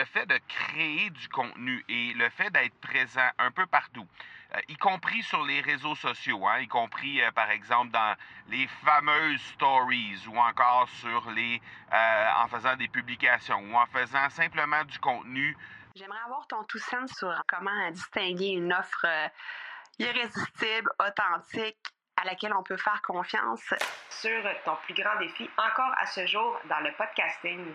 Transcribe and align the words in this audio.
le 0.00 0.06
fait 0.06 0.24
de 0.24 0.38
créer 0.48 1.10
du 1.10 1.28
contenu 1.28 1.84
et 1.90 2.14
le 2.14 2.30
fait 2.30 2.48
d'être 2.50 2.74
présent 2.80 3.28
un 3.38 3.50
peu 3.50 3.66
partout, 3.66 4.06
euh, 4.54 4.60
y 4.68 4.76
compris 4.76 5.22
sur 5.22 5.44
les 5.44 5.60
réseaux 5.60 5.94
sociaux, 5.94 6.46
hein, 6.48 6.60
y 6.60 6.68
compris 6.68 7.20
euh, 7.20 7.30
par 7.32 7.50
exemple 7.50 7.90
dans 7.90 8.16
les 8.48 8.66
fameuses 8.82 9.42
stories 9.54 10.22
ou 10.26 10.38
encore 10.38 10.88
sur 11.00 11.30
les 11.32 11.60
en 11.92 12.48
faisant 12.48 12.76
des 12.76 12.88
publications 12.88 13.58
ou 13.58 13.76
en 13.76 13.86
faisant 13.86 14.30
simplement 14.30 14.82
du 14.84 14.98
contenu. 15.00 15.54
J'aimerais 15.94 16.24
avoir 16.24 16.46
ton 16.46 16.64
tout 16.64 16.78
sens 16.78 17.10
sur 17.18 17.34
comment 17.46 17.90
distinguer 17.90 18.52
une 18.52 18.72
offre 18.72 19.06
irrésistible, 19.98 20.88
authentique 20.98 21.76
à 22.16 22.24
laquelle 22.24 22.54
on 22.54 22.62
peut 22.62 22.76
faire 22.76 23.02
confiance. 23.02 23.74
Sur 24.08 24.42
ton 24.64 24.76
plus 24.84 24.94
grand 24.94 25.18
défi 25.18 25.50
encore 25.58 25.92
à 25.98 26.06
ce 26.06 26.26
jour 26.26 26.58
dans 26.68 26.80
le 26.80 26.92
podcasting. 26.92 27.74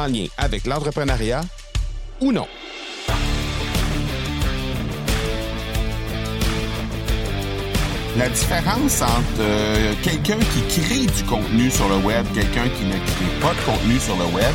en 0.00 0.06
lien 0.06 0.26
avec 0.38 0.66
l'entrepreneuriat 0.66 1.42
ou 2.20 2.32
non. 2.32 2.46
La 8.16 8.28
différence 8.28 9.02
entre 9.02 9.40
euh, 9.40 9.94
quelqu'un 10.02 10.36
qui 10.36 10.80
crée 10.80 11.06
du 11.06 11.24
contenu 11.24 11.70
sur 11.70 11.88
le 11.88 11.96
web, 11.98 12.26
quelqu'un 12.34 12.68
qui 12.68 12.84
ne 12.84 12.92
crée 12.92 13.40
pas 13.40 13.54
de 13.54 13.60
contenu 13.64 13.98
sur 13.98 14.16
le 14.16 14.24
web, 14.34 14.54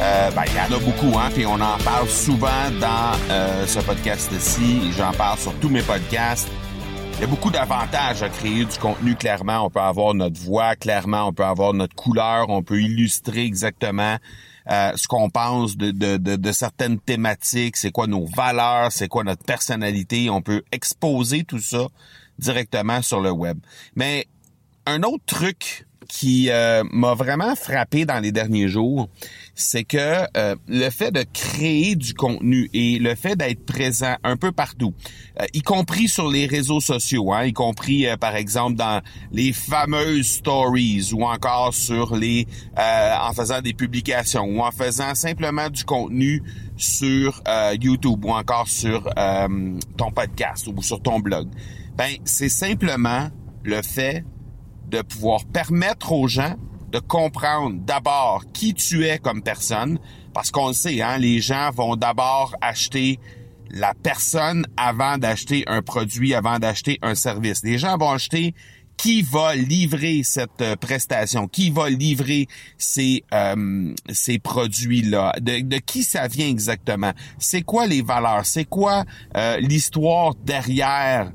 euh, 0.00 0.30
ben, 0.32 0.42
il 0.46 0.54
y 0.54 0.60
en 0.60 0.76
a 0.76 0.80
beaucoup, 0.80 1.16
hein, 1.18 1.30
puis 1.32 1.46
on 1.46 1.54
en 1.54 1.78
parle 1.84 2.08
souvent 2.08 2.70
dans 2.80 3.12
euh, 3.30 3.66
ce 3.66 3.78
podcast-ci. 3.78 4.92
J'en 4.98 5.12
parle 5.12 5.38
sur 5.38 5.54
tous 5.54 5.68
mes 5.68 5.82
podcasts. 5.82 6.48
Il 7.14 7.20
y 7.20 7.24
a 7.24 7.26
beaucoup 7.28 7.50
d'avantages 7.50 8.22
à 8.22 8.28
créer 8.28 8.64
du 8.64 8.78
contenu, 8.78 9.14
clairement. 9.14 9.64
On 9.64 9.70
peut 9.70 9.80
avoir 9.80 10.12
notre 10.12 10.40
voix, 10.40 10.74
clairement. 10.74 11.28
On 11.28 11.32
peut 11.32 11.44
avoir 11.44 11.72
notre 11.72 11.94
couleur. 11.94 12.46
On 12.48 12.64
peut 12.64 12.80
illustrer 12.80 13.44
exactement 13.44 14.16
euh, 14.70 14.92
ce 14.96 15.08
qu'on 15.08 15.30
pense 15.30 15.76
de, 15.76 15.90
de, 15.90 16.16
de, 16.16 16.52
certaines 16.52 16.98
thématiques. 17.00 17.76
C'est 17.76 17.90
quoi 17.90 18.06
nos 18.06 18.26
valeurs, 18.26 18.92
c'est 18.92 19.08
quoi 19.08 19.24
notre 19.24 19.44
personnalité. 19.44 20.30
On 20.30 20.42
peut 20.42 20.62
exposer 20.72 21.44
tout 21.44 21.60
ça 21.60 21.88
directement 22.38 23.02
sur 23.02 23.20
le 23.20 23.30
web. 23.30 23.58
Mais 23.96 24.26
un 24.86 25.02
autre 25.02 25.24
truc 25.26 25.86
qui 26.08 26.50
euh, 26.50 26.82
m'a 26.92 27.14
vraiment 27.14 27.54
frappé 27.54 28.04
dans 28.04 28.20
les 28.20 28.32
derniers 28.32 28.68
jours, 28.68 29.08
c'est 29.54 29.84
que 29.84 30.26
euh, 30.36 30.56
le 30.68 30.90
fait 30.90 31.10
de 31.10 31.24
créer 31.32 31.94
du 31.96 32.14
contenu 32.14 32.70
et 32.72 32.98
le 32.98 33.14
fait 33.14 33.36
d'être 33.36 33.64
présent 33.64 34.16
un 34.24 34.36
peu 34.36 34.52
partout, 34.52 34.94
euh, 35.40 35.46
y 35.52 35.62
compris 35.62 36.08
sur 36.08 36.30
les 36.30 36.46
réseaux 36.46 36.80
sociaux, 36.80 37.32
hein, 37.32 37.44
y 37.44 37.52
compris 37.52 38.06
par 38.20 38.36
exemple 38.36 38.76
dans 38.76 39.00
les 39.32 39.52
fameuses 39.52 40.26
stories 40.26 41.10
ou 41.12 41.24
encore 41.24 41.74
sur 41.74 42.16
les 42.16 42.46
en 42.76 43.32
faisant 43.32 43.60
des 43.60 43.72
publications 43.72 44.44
ou 44.44 44.60
en 44.60 44.70
faisant 44.70 45.14
simplement 45.14 45.68
du 45.70 45.84
contenu 45.84 46.42
sur 46.76 47.42
YouTube 47.80 48.24
ou 48.24 48.30
encore 48.30 48.68
sur 48.68 49.08
ton 49.96 50.10
podcast 50.10 50.66
ou 50.66 50.82
sur 50.82 51.00
ton 51.00 51.20
blog. 51.20 51.48
Ben 51.96 52.14
c'est 52.24 52.48
simplement 52.48 53.28
le 53.64 53.82
fait 53.82 54.24
de 54.92 55.02
pouvoir 55.02 55.44
permettre 55.46 56.12
aux 56.12 56.28
gens 56.28 56.54
de 56.92 56.98
comprendre 56.98 57.78
d'abord 57.80 58.44
qui 58.52 58.74
tu 58.74 59.06
es 59.06 59.18
comme 59.18 59.42
personne, 59.42 59.98
parce 60.34 60.50
qu'on 60.50 60.68
le 60.68 60.74
sait, 60.74 61.00
hein, 61.00 61.16
les 61.18 61.40
gens 61.40 61.70
vont 61.70 61.96
d'abord 61.96 62.54
acheter 62.60 63.18
la 63.70 63.94
personne 63.94 64.66
avant 64.76 65.16
d'acheter 65.16 65.64
un 65.66 65.80
produit, 65.80 66.34
avant 66.34 66.58
d'acheter 66.58 66.98
un 67.00 67.14
service. 67.14 67.62
Les 67.64 67.78
gens 67.78 67.96
vont 67.96 68.10
acheter 68.10 68.54
qui 68.98 69.22
va 69.22 69.54
livrer 69.54 70.22
cette 70.22 70.60
euh, 70.60 70.76
prestation, 70.76 71.48
qui 71.48 71.70
va 71.70 71.88
livrer 71.88 72.46
ces, 72.76 73.24
euh, 73.32 73.94
ces 74.12 74.38
produits-là, 74.38 75.32
de, 75.40 75.78
qui 75.78 76.04
ça 76.04 76.28
vient 76.28 76.46
exactement, 76.46 77.12
c'est 77.38 77.62
quoi 77.62 77.86
les 77.86 78.02
valeurs, 78.02 78.44
c'est 78.44 78.66
quoi 78.66 79.04
euh, 79.36 79.58
l'histoire 79.60 80.34
derrière 80.34 81.32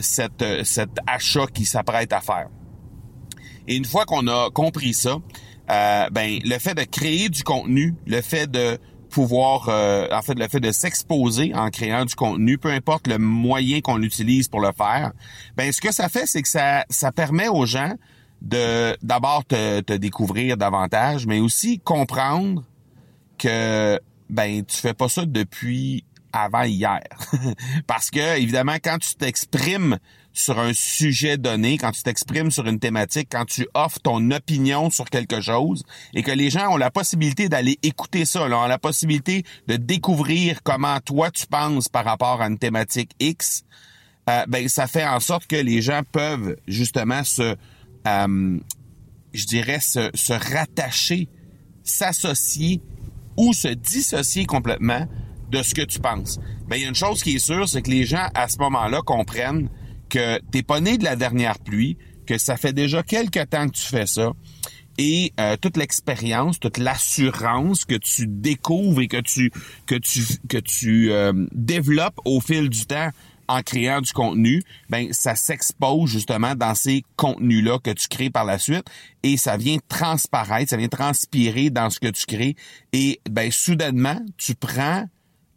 cette, 0.00 0.44
cet 0.64 0.90
achat 1.06 1.46
qui 1.46 1.64
s'apprête 1.64 2.12
à 2.12 2.20
faire? 2.20 2.48
Et 3.68 3.76
une 3.76 3.84
fois 3.84 4.04
qu'on 4.04 4.26
a 4.26 4.50
compris 4.50 4.94
ça, 4.94 5.18
euh, 5.70 6.08
ben 6.10 6.38
le 6.44 6.58
fait 6.58 6.74
de 6.74 6.82
créer 6.82 7.28
du 7.28 7.42
contenu, 7.42 7.94
le 8.06 8.20
fait 8.20 8.50
de 8.50 8.78
pouvoir, 9.08 9.68
euh, 9.68 10.08
en 10.10 10.22
fait, 10.22 10.34
le 10.34 10.48
fait 10.48 10.60
de 10.60 10.72
s'exposer 10.72 11.54
en 11.54 11.70
créant 11.70 12.04
du 12.04 12.14
contenu, 12.14 12.58
peu 12.58 12.70
importe 12.70 13.06
le 13.06 13.18
moyen 13.18 13.80
qu'on 13.80 14.02
utilise 14.02 14.48
pour 14.48 14.60
le 14.60 14.72
faire, 14.76 15.12
ben 15.56 15.72
ce 15.72 15.80
que 15.80 15.92
ça 15.92 16.08
fait, 16.08 16.26
c'est 16.26 16.42
que 16.42 16.48
ça, 16.48 16.84
ça 16.90 17.12
permet 17.12 17.48
aux 17.48 17.64
gens 17.64 17.94
de 18.42 18.96
d'abord 19.02 19.44
te, 19.44 19.80
te 19.80 19.92
découvrir 19.92 20.56
davantage, 20.56 21.26
mais 21.26 21.40
aussi 21.40 21.78
comprendre 21.78 22.64
que 23.38 24.00
ben 24.28 24.64
tu 24.64 24.76
fais 24.76 24.94
pas 24.94 25.08
ça 25.08 25.24
depuis 25.24 26.04
avant 26.36 26.64
hier. 26.64 27.02
Parce 27.86 28.10
que 28.10 28.38
évidemment, 28.38 28.76
quand 28.82 28.98
tu 28.98 29.14
t'exprimes 29.14 29.98
sur 30.34 30.58
un 30.58 30.72
sujet 30.74 31.38
donné, 31.38 31.78
quand 31.78 31.92
tu 31.92 32.02
t'exprimes 32.02 32.50
sur 32.50 32.66
une 32.66 32.80
thématique, 32.80 33.28
quand 33.30 33.44
tu 33.44 33.68
offres 33.72 34.00
ton 34.00 34.30
opinion 34.32 34.90
sur 34.90 35.08
quelque 35.08 35.40
chose 35.40 35.84
et 36.12 36.22
que 36.22 36.32
les 36.32 36.50
gens 36.50 36.72
ont 36.72 36.76
la 36.76 36.90
possibilité 36.90 37.48
d'aller 37.48 37.78
écouter 37.82 38.24
ça, 38.24 38.42
ont 38.42 38.66
la 38.66 38.78
possibilité 38.78 39.44
de 39.68 39.76
découvrir 39.76 40.62
comment 40.64 40.98
toi 41.00 41.30
tu 41.30 41.46
penses 41.46 41.88
par 41.88 42.04
rapport 42.04 42.42
à 42.42 42.48
une 42.48 42.58
thématique 42.58 43.12
X, 43.20 43.64
euh, 44.28 44.44
ben 44.48 44.68
ça 44.68 44.88
fait 44.88 45.06
en 45.06 45.20
sorte 45.20 45.46
que 45.46 45.56
les 45.56 45.82
gens 45.82 46.02
peuvent 46.10 46.56
justement 46.66 47.22
se, 47.22 47.54
euh, 48.06 48.58
je 49.32 49.46
dirais, 49.46 49.80
se, 49.80 50.10
se 50.14 50.32
rattacher, 50.32 51.28
s'associer 51.84 52.80
ou 53.36 53.52
se 53.52 53.68
dissocier 53.68 54.46
complètement 54.46 55.06
de 55.54 55.62
ce 55.62 55.74
que 55.74 55.82
tu 55.82 56.00
penses. 56.00 56.40
Il 56.72 56.82
y 56.82 56.84
a 56.84 56.88
une 56.88 56.94
chose 56.94 57.22
qui 57.22 57.36
est 57.36 57.38
sûre, 57.38 57.68
c'est 57.68 57.82
que 57.82 57.90
les 57.90 58.04
gens 58.04 58.26
à 58.34 58.48
ce 58.48 58.58
moment-là 58.58 59.02
comprennent 59.02 59.68
que 60.08 60.40
t'es 60.50 60.62
pas 60.62 60.80
né 60.80 60.98
de 60.98 61.04
la 61.04 61.14
dernière 61.14 61.58
pluie, 61.60 61.96
que 62.26 62.38
ça 62.38 62.56
fait 62.56 62.72
déjà 62.72 63.02
quelques 63.02 63.48
temps 63.50 63.68
que 63.68 63.76
tu 63.76 63.86
fais 63.86 64.06
ça, 64.06 64.32
et 64.98 65.32
euh, 65.38 65.56
toute 65.56 65.76
l'expérience, 65.76 66.58
toute 66.58 66.78
l'assurance 66.78 67.84
que 67.84 67.94
tu 67.94 68.26
découvres 68.26 69.00
et 69.00 69.08
que 69.08 69.20
tu 69.20 69.50
que 69.86 69.96
tu 69.96 70.24
que 70.48 70.58
tu 70.58 71.12
euh, 71.12 71.32
développes 71.52 72.20
au 72.24 72.40
fil 72.40 72.68
du 72.68 72.86
temps 72.86 73.10
en 73.46 73.62
créant 73.62 74.00
du 74.00 74.12
contenu, 74.12 74.62
ben 74.88 75.12
ça 75.12 75.34
s'expose 75.36 76.08
justement 76.10 76.54
dans 76.54 76.74
ces 76.74 77.04
contenus-là 77.16 77.78
que 77.78 77.90
tu 77.90 78.08
crées 78.08 78.30
par 78.30 78.44
la 78.44 78.58
suite 78.58 78.86
et 79.22 79.36
ça 79.36 79.56
vient 79.56 79.76
transparaître, 79.88 80.70
ça 80.70 80.76
vient 80.76 80.88
transpirer 80.88 81.70
dans 81.70 81.90
ce 81.90 82.00
que 82.00 82.08
tu 82.08 82.24
crées 82.26 82.56
et 82.92 83.20
ben 83.28 83.50
soudainement 83.50 84.20
tu 84.38 84.54
prends 84.54 85.06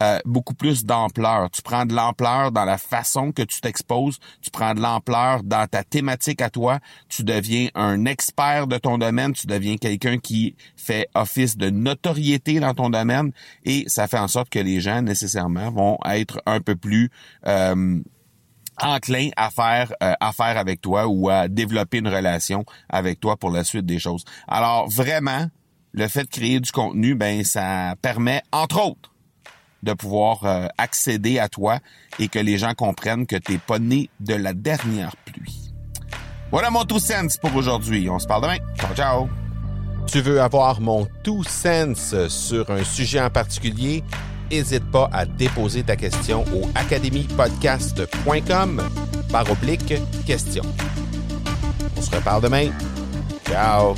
euh, 0.04 0.20
beaucoup 0.26 0.54
plus 0.54 0.86
d'ampleur. 0.86 1.50
Tu 1.50 1.62
prends 1.62 1.86
de 1.86 1.94
l'ampleur 1.94 2.52
dans 2.52 2.66
la 2.66 2.78
façon 2.78 3.32
que 3.32 3.42
tu 3.42 3.62
t'exposes, 3.62 4.18
tu 4.42 4.52
prends 4.52 4.74
de 4.74 4.82
l'ampleur 4.82 5.44
dans 5.44 5.68
ta 5.68 5.84
thématique 5.84 6.42
à 6.42 6.50
toi, 6.50 6.80
tu 7.10 7.24
deviens 7.24 7.70
un 7.76 8.06
expert 8.06 8.68
de 8.68 8.78
ton 8.78 8.98
domaine, 8.98 9.34
tu 9.34 9.48
deviens 9.48 9.78
quelqu'un 9.78 10.18
qui 10.18 10.56
fait 10.76 11.08
office 11.16 11.58
de 11.58 11.70
notoriété 11.70 12.60
dans 12.60 12.74
ton 12.74 12.90
domaine 12.90 13.32
et 13.64 13.86
ça 13.88 14.08
fait 14.08 14.20
en 14.20 14.28
sorte 14.28 14.50
que 14.50 14.60
les 14.60 14.82
gens 14.82 15.02
nécessairement 15.02 15.72
vont 15.72 15.98
être 16.06 16.42
un 16.46 16.62
peu 16.62 16.76
plus 16.76 17.10
euh, 17.46 18.00
enclins 18.82 19.30
à 19.36 19.50
faire 19.50 19.94
euh, 20.04 20.14
avec 20.40 20.82
toi 20.82 21.08
ou 21.08 21.30
à 21.30 21.48
développer 21.48 21.98
une 21.98 22.08
relation 22.08 22.66
avec 22.90 23.20
toi 23.20 23.38
pour 23.38 23.50
la 23.50 23.64
suite 23.64 23.86
des 23.86 24.00
choses. 24.00 24.24
Alors 24.48 24.88
vraiment, 24.90 25.48
le 25.94 26.08
fait 26.08 26.24
de 26.24 26.30
créer 26.30 26.60
du 26.60 26.72
contenu, 26.72 27.16
ben 27.16 27.44
ça 27.44 27.96
permet 28.02 28.42
entre 28.52 28.86
autres 28.86 29.12
de 29.84 29.94
pouvoir 29.94 30.44
euh, 30.44 30.68
accéder 30.78 31.40
à 31.40 31.50
toi 31.50 31.80
et 32.20 32.28
que 32.28 32.40
les 32.40 32.58
gens 32.58 32.74
comprennent 32.74 33.26
que 33.26 33.36
tu 33.36 33.54
n'es 33.54 33.58
pas 33.58 33.80
né 33.80 34.10
de 34.20 34.34
la 34.34 34.54
dernière 34.54 35.16
pluie. 35.18 35.74
Voilà 36.52 36.70
mon 36.70 36.86
tout 36.86 37.00
sense 37.00 37.38
pour 37.38 37.56
aujourd'hui. 37.56 38.10
On 38.10 38.20
se 38.20 38.28
parle 38.28 38.44
demain. 38.44 38.58
Ciao, 38.78 38.96
ciao. 38.96 39.28
Tu 40.08 40.22
veux 40.22 40.42
avoir 40.42 40.80
mon 40.80 41.06
tout 41.24 41.44
sense 41.44 42.16
sur 42.30 42.72
un 42.72 42.86
sujet 42.86 43.22
en 43.22 43.30
particulier? 43.30 44.06
N'hésite 44.50 44.90
pas 44.90 45.10
à 45.12 45.26
déposer 45.26 45.84
ta 45.84 45.98
question 45.98 46.46
au 46.56 46.62
academypodcast.com 46.76 48.82
par 49.30 49.52
oblique 49.52 49.94
question. 50.26 50.64
On 51.98 52.02
se 52.02 52.16
reparle 52.16 52.44
demain. 52.44 52.70
Ciao. 53.46 53.96